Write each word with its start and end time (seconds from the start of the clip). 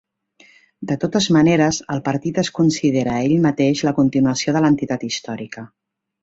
De 0.91 0.95
totes 1.01 1.27
maneres, 1.35 1.79
el 1.95 2.01
partit 2.07 2.39
es 2.43 2.49
considera 2.61 3.13
a 3.17 3.19
ell 3.27 3.37
mateix 3.45 3.85
la 3.89 3.95
continuació 4.01 4.57
de 4.57 4.65
l'entitat 4.65 5.07
històrica. 5.11 5.67